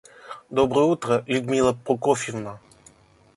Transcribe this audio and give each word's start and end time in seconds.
Доброе 0.49 0.85
утро, 0.85 1.23
Людмила 1.27 1.73
Прокофьевна. 1.73 2.59